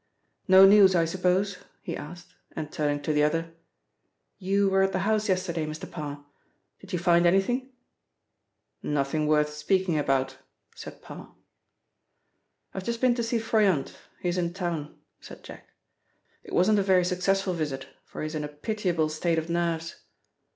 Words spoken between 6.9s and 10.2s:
you find anything?" "Nothing worth speaking